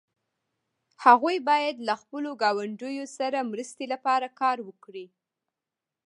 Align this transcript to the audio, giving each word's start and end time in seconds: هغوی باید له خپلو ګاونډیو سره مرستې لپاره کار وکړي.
هغوی 1.05 1.37
باید 1.49 1.75
له 1.87 1.95
خپلو 2.01 2.29
ګاونډیو 2.41 3.05
سره 3.17 3.47
مرستې 3.51 3.85
لپاره 3.93 4.27
کار 4.39 4.57
وکړي. 4.67 5.05